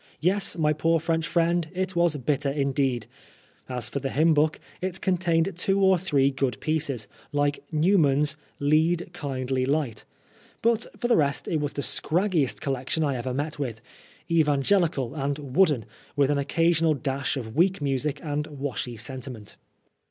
[0.19, 3.05] Yes, my poor French friend, it was bitter indeed!
[3.69, 8.35] As for the hymn book, it contained two or three good pieces, like Newman's"
[8.73, 10.03] Lead, Kindly Light,"
[10.63, 13.79] but for the rest it was the scraggiest collection I ever met with—
[14.27, 19.55] evan gelical and wooden, with an occasional dash of weak music and washy sentiment.